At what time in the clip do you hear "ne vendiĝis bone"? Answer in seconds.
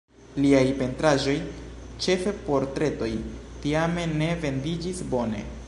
4.15-5.45